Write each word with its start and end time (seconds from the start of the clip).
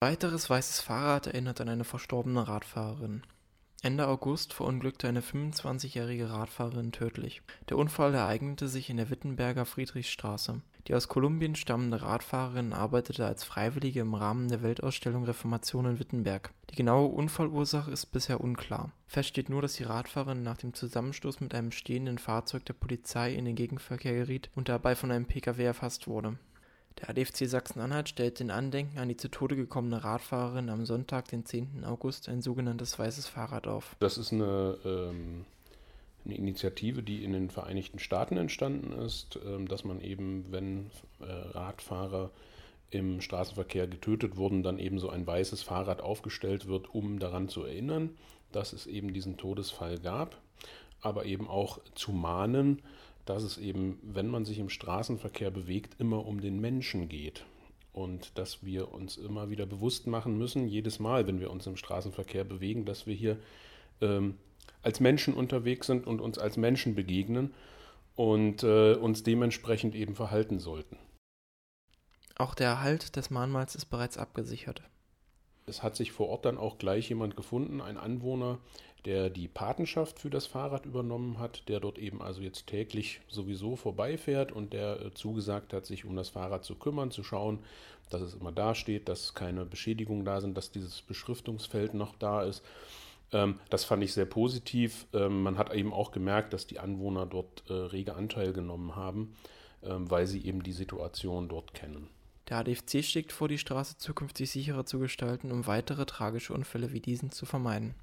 Weiteres 0.00 0.48
weißes 0.48 0.80
Fahrrad 0.80 1.26
erinnert 1.26 1.60
an 1.60 1.68
eine 1.68 1.82
verstorbene 1.82 2.46
Radfahrerin. 2.46 3.22
Ende 3.82 4.06
August 4.06 4.52
verunglückte 4.52 5.08
eine 5.08 5.22
25-jährige 5.22 6.30
Radfahrerin 6.30 6.92
tödlich. 6.92 7.42
Der 7.68 7.78
Unfall 7.78 8.14
ereignete 8.14 8.68
sich 8.68 8.90
in 8.90 8.96
der 8.96 9.10
Wittenberger 9.10 9.64
Friedrichstraße. 9.64 10.60
Die 10.86 10.94
aus 10.94 11.08
Kolumbien 11.08 11.56
stammende 11.56 12.00
Radfahrerin 12.00 12.72
arbeitete 12.72 13.26
als 13.26 13.42
Freiwillige 13.42 13.98
im 13.98 14.14
Rahmen 14.14 14.46
der 14.46 14.62
Weltausstellung 14.62 15.24
Reformation 15.24 15.86
in 15.86 15.98
Wittenberg. 15.98 16.52
Die 16.70 16.76
genaue 16.76 17.08
Unfallursache 17.08 17.90
ist 17.90 18.06
bisher 18.06 18.40
unklar. 18.40 18.92
Fest 19.08 19.30
steht 19.30 19.48
nur, 19.48 19.62
dass 19.62 19.74
die 19.74 19.84
Radfahrerin 19.84 20.44
nach 20.44 20.58
dem 20.58 20.74
Zusammenstoß 20.74 21.40
mit 21.40 21.56
einem 21.56 21.72
stehenden 21.72 22.18
Fahrzeug 22.18 22.64
der 22.66 22.74
Polizei 22.74 23.34
in 23.34 23.46
den 23.46 23.56
Gegenverkehr 23.56 24.14
geriet 24.14 24.48
und 24.54 24.68
dabei 24.68 24.94
von 24.94 25.10
einem 25.10 25.26
Pkw 25.26 25.64
erfasst 25.64 26.06
wurde 26.06 26.38
der 27.00 27.10
ADFC 27.10 27.46
Sachsen-Anhalt 27.46 28.08
stellt 28.08 28.40
in 28.40 28.50
Andenken 28.50 28.98
an 28.98 29.08
die 29.08 29.16
zu 29.16 29.28
Tode 29.28 29.56
gekommene 29.56 30.02
Radfahrerin 30.04 30.68
am 30.68 30.84
Sonntag, 30.86 31.28
den 31.28 31.44
10. 31.44 31.84
August, 31.84 32.28
ein 32.28 32.42
sogenanntes 32.42 32.98
weißes 32.98 33.26
Fahrrad 33.26 33.66
auf. 33.66 33.96
Das 34.00 34.18
ist 34.18 34.32
eine, 34.32 34.76
ähm, 34.84 35.44
eine 36.24 36.34
Initiative, 36.36 37.02
die 37.02 37.24
in 37.24 37.32
den 37.32 37.50
Vereinigten 37.50 37.98
Staaten 37.98 38.36
entstanden 38.36 38.92
ist, 38.92 39.38
ähm, 39.46 39.68
dass 39.68 39.84
man 39.84 40.00
eben, 40.00 40.46
wenn 40.50 40.90
äh, 41.20 41.24
Radfahrer 41.26 42.30
im 42.90 43.20
Straßenverkehr 43.20 43.86
getötet 43.86 44.36
wurden, 44.36 44.62
dann 44.62 44.78
eben 44.78 44.98
so 44.98 45.10
ein 45.10 45.26
weißes 45.26 45.62
Fahrrad 45.62 46.00
aufgestellt 46.00 46.66
wird, 46.66 46.94
um 46.94 47.18
daran 47.18 47.48
zu 47.48 47.64
erinnern, 47.64 48.16
dass 48.52 48.72
es 48.72 48.86
eben 48.86 49.12
diesen 49.12 49.36
Todesfall 49.36 49.98
gab, 49.98 50.40
aber 51.02 51.26
eben 51.26 51.48
auch 51.48 51.80
zu 51.94 52.12
mahnen, 52.12 52.82
dass 53.28 53.42
es 53.42 53.58
eben, 53.58 53.98
wenn 54.02 54.28
man 54.28 54.44
sich 54.44 54.58
im 54.58 54.70
Straßenverkehr 54.70 55.50
bewegt, 55.50 56.00
immer 56.00 56.24
um 56.24 56.40
den 56.40 56.60
Menschen 56.60 57.08
geht. 57.08 57.44
Und 57.92 58.38
dass 58.38 58.64
wir 58.64 58.92
uns 58.92 59.16
immer 59.16 59.50
wieder 59.50 59.66
bewusst 59.66 60.06
machen 60.06 60.38
müssen, 60.38 60.66
jedes 60.66 60.98
Mal, 60.98 61.26
wenn 61.26 61.40
wir 61.40 61.50
uns 61.50 61.66
im 61.66 61.76
Straßenverkehr 61.76 62.44
bewegen, 62.44 62.84
dass 62.84 63.06
wir 63.06 63.14
hier 63.14 63.38
ähm, 64.00 64.38
als 64.82 65.00
Menschen 65.00 65.34
unterwegs 65.34 65.86
sind 65.86 66.06
und 66.06 66.20
uns 66.20 66.38
als 66.38 66.56
Menschen 66.56 66.94
begegnen 66.94 67.52
und 68.14 68.62
äh, 68.62 68.94
uns 68.94 69.24
dementsprechend 69.24 69.94
eben 69.94 70.14
verhalten 70.14 70.58
sollten. 70.58 70.96
Auch 72.36 72.54
der 72.54 72.68
Erhalt 72.68 73.16
des 73.16 73.30
Mahnmals 73.30 73.74
ist 73.74 73.86
bereits 73.86 74.16
abgesichert. 74.16 74.82
Es 75.68 75.82
hat 75.82 75.96
sich 75.96 76.12
vor 76.12 76.28
Ort 76.28 76.44
dann 76.44 76.58
auch 76.58 76.78
gleich 76.78 77.08
jemand 77.08 77.36
gefunden, 77.36 77.80
ein 77.80 77.96
Anwohner, 77.96 78.58
der 79.04 79.30
die 79.30 79.48
Patenschaft 79.48 80.18
für 80.18 80.30
das 80.30 80.46
Fahrrad 80.46 80.84
übernommen 80.84 81.38
hat, 81.38 81.68
der 81.68 81.80
dort 81.80 81.98
eben 81.98 82.20
also 82.20 82.40
jetzt 82.40 82.66
täglich 82.66 83.20
sowieso 83.28 83.76
vorbeifährt 83.76 84.52
und 84.52 84.72
der 84.72 85.00
äh, 85.00 85.14
zugesagt 85.14 85.72
hat, 85.72 85.86
sich 85.86 86.04
um 86.04 86.16
das 86.16 86.30
Fahrrad 86.30 86.64
zu 86.64 86.74
kümmern, 86.74 87.10
zu 87.10 87.22
schauen, 87.22 87.60
dass 88.10 88.22
es 88.22 88.34
immer 88.34 88.52
da 88.52 88.74
steht, 88.74 89.08
dass 89.08 89.34
keine 89.34 89.64
Beschädigungen 89.64 90.24
da 90.24 90.40
sind, 90.40 90.56
dass 90.56 90.72
dieses 90.72 91.02
Beschriftungsfeld 91.02 91.94
noch 91.94 92.16
da 92.16 92.42
ist. 92.42 92.62
Ähm, 93.32 93.60
das 93.70 93.84
fand 93.84 94.02
ich 94.02 94.12
sehr 94.12 94.26
positiv. 94.26 95.06
Ähm, 95.12 95.42
man 95.42 95.58
hat 95.58 95.72
eben 95.74 95.92
auch 95.92 96.10
gemerkt, 96.10 96.52
dass 96.52 96.66
die 96.66 96.78
Anwohner 96.78 97.26
dort 97.26 97.64
äh, 97.68 97.72
rege 97.72 98.14
Anteil 98.14 98.52
genommen 98.52 98.96
haben, 98.96 99.34
ähm, 99.82 100.10
weil 100.10 100.26
sie 100.26 100.44
eben 100.44 100.62
die 100.62 100.72
Situation 100.72 101.48
dort 101.48 101.74
kennen. 101.74 102.08
Der 102.48 102.58
ADFC 102.58 103.04
schlägt 103.04 103.32
vor, 103.32 103.48
die 103.48 103.58
Straße 103.58 103.98
zukünftig 103.98 104.50
sicherer 104.50 104.86
zu 104.86 104.98
gestalten, 104.98 105.52
um 105.52 105.66
weitere 105.66 106.06
tragische 106.06 106.54
Unfälle 106.54 106.92
wie 106.92 107.00
diesen 107.00 107.30
zu 107.30 107.44
vermeiden. 107.44 107.94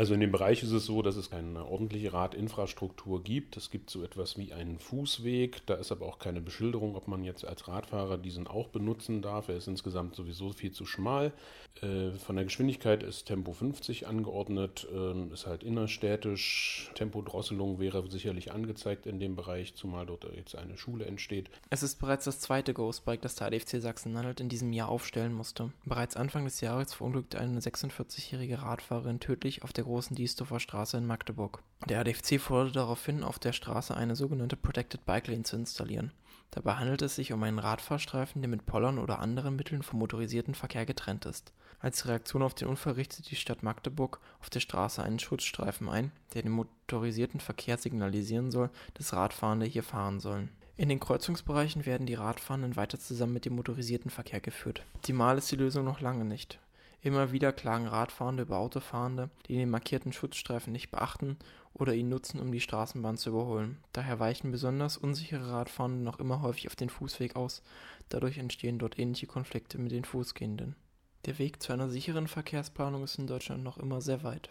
Also 0.00 0.14
in 0.14 0.20
dem 0.20 0.32
Bereich 0.32 0.62
ist 0.62 0.70
es 0.70 0.86
so, 0.86 1.02
dass 1.02 1.16
es 1.16 1.30
eine 1.30 1.66
ordentliche 1.66 2.14
Radinfrastruktur 2.14 3.22
gibt. 3.22 3.58
Es 3.58 3.70
gibt 3.70 3.90
so 3.90 4.02
etwas 4.02 4.38
wie 4.38 4.54
einen 4.54 4.78
Fußweg. 4.78 5.66
Da 5.66 5.74
ist 5.74 5.92
aber 5.92 6.06
auch 6.06 6.18
keine 6.18 6.40
Beschilderung, 6.40 6.96
ob 6.96 7.06
man 7.06 7.22
jetzt 7.22 7.44
als 7.44 7.68
Radfahrer 7.68 8.16
diesen 8.16 8.46
auch 8.46 8.68
benutzen 8.68 9.20
darf. 9.20 9.50
Er 9.50 9.58
ist 9.58 9.68
insgesamt 9.68 10.14
sowieso 10.14 10.52
viel 10.52 10.72
zu 10.72 10.86
schmal. 10.86 11.34
Äh, 11.82 12.12
von 12.12 12.36
der 12.36 12.46
Geschwindigkeit 12.46 13.02
ist 13.02 13.26
Tempo 13.26 13.52
50 13.52 14.06
angeordnet, 14.06 14.88
ähm, 14.90 15.34
ist 15.34 15.46
halt 15.46 15.62
innerstädtisch. 15.62 16.90
Tempodrosselung 16.94 17.78
wäre 17.78 18.10
sicherlich 18.10 18.52
angezeigt 18.52 19.04
in 19.04 19.20
dem 19.20 19.36
Bereich, 19.36 19.74
zumal 19.74 20.06
dort 20.06 20.24
jetzt 20.34 20.56
eine 20.56 20.78
Schule 20.78 21.04
entsteht. 21.04 21.50
Es 21.68 21.82
ist 21.82 21.96
bereits 21.96 22.24
das 22.24 22.40
zweite 22.40 22.72
Ghostbike, 22.72 23.20
das 23.20 23.34
der 23.34 23.48
ADFC 23.48 23.82
Sachsen-Anhalt 23.82 24.40
in 24.40 24.48
diesem 24.48 24.72
Jahr 24.72 24.88
aufstellen 24.88 25.34
musste. 25.34 25.72
Bereits 25.84 26.16
Anfang 26.16 26.44
des 26.44 26.62
Jahres 26.62 26.94
verunglückte 26.94 27.38
eine 27.38 27.60
46-jährige 27.60 28.62
Radfahrerin 28.62 29.20
tödlich 29.20 29.62
auf 29.62 29.74
der 29.74 29.89
Großen 29.90 30.14
Diesdorfer 30.14 30.60
Straße 30.60 30.98
in 30.98 31.04
Magdeburg. 31.04 31.64
Der 31.88 31.98
ADFC 31.98 32.38
forderte 32.40 32.74
daraufhin, 32.74 33.24
auf 33.24 33.40
der 33.40 33.52
Straße 33.52 33.92
eine 33.92 34.14
sogenannte 34.14 34.54
Protected 34.54 35.04
Bike 35.04 35.26
Lane 35.26 35.42
zu 35.42 35.56
installieren. 35.56 36.12
Dabei 36.52 36.74
handelt 36.74 37.02
es 37.02 37.16
sich 37.16 37.32
um 37.32 37.42
einen 37.42 37.58
Radfahrstreifen, 37.58 38.40
der 38.40 38.48
mit 38.48 38.66
Pollern 38.66 39.00
oder 39.00 39.18
anderen 39.18 39.56
Mitteln 39.56 39.82
vom 39.82 39.98
motorisierten 39.98 40.54
Verkehr 40.54 40.86
getrennt 40.86 41.26
ist. 41.26 41.52
Als 41.80 42.06
Reaktion 42.06 42.44
auf 42.44 42.54
den 42.54 42.68
Unfall 42.68 42.92
richtet 42.92 43.32
die 43.32 43.34
Stadt 43.34 43.64
Magdeburg 43.64 44.20
auf 44.38 44.48
der 44.48 44.60
Straße 44.60 45.02
einen 45.02 45.18
Schutzstreifen 45.18 45.88
ein, 45.88 46.12
der 46.34 46.42
dem 46.42 46.52
motorisierten 46.52 47.40
Verkehr 47.40 47.76
signalisieren 47.76 48.52
soll, 48.52 48.70
dass 48.94 49.12
Radfahrende 49.12 49.66
hier 49.66 49.82
fahren 49.82 50.20
sollen. 50.20 50.50
In 50.76 50.88
den 50.88 51.00
Kreuzungsbereichen 51.00 51.84
werden 51.84 52.06
die 52.06 52.14
Radfahrenden 52.14 52.76
weiter 52.76 53.00
zusammen 53.00 53.32
mit 53.32 53.44
dem 53.44 53.56
motorisierten 53.56 54.12
Verkehr 54.12 54.40
geführt. 54.40 54.84
Optimal 54.94 55.36
ist 55.36 55.50
die 55.50 55.56
Lösung 55.56 55.84
noch 55.84 56.00
lange 56.00 56.24
nicht. 56.24 56.60
Immer 57.02 57.32
wieder 57.32 57.52
klagen 57.52 57.86
Radfahrende 57.86 58.42
über 58.42 58.58
Autofahrende, 58.58 59.30
die 59.46 59.56
den 59.56 59.70
markierten 59.70 60.12
Schutzstreifen 60.12 60.72
nicht 60.72 60.90
beachten 60.90 61.38
oder 61.72 61.94
ihn 61.94 62.10
nutzen, 62.10 62.40
um 62.40 62.52
die 62.52 62.60
Straßenbahn 62.60 63.16
zu 63.16 63.30
überholen. 63.30 63.78
Daher 63.92 64.20
weichen 64.20 64.50
besonders 64.50 64.98
unsichere 64.98 65.50
Radfahrende 65.50 66.04
noch 66.04 66.20
immer 66.20 66.42
häufig 66.42 66.66
auf 66.68 66.76
den 66.76 66.90
Fußweg 66.90 67.36
aus. 67.36 67.62
Dadurch 68.10 68.36
entstehen 68.36 68.78
dort 68.78 68.98
ähnliche 68.98 69.26
Konflikte 69.26 69.78
mit 69.78 69.92
den 69.92 70.04
Fußgehenden. 70.04 70.76
Der 71.24 71.38
Weg 71.38 71.62
zu 71.62 71.72
einer 71.72 71.88
sicheren 71.88 72.28
Verkehrsplanung 72.28 73.04
ist 73.04 73.18
in 73.18 73.26
Deutschland 73.26 73.62
noch 73.62 73.78
immer 73.78 74.02
sehr 74.02 74.22
weit. 74.22 74.50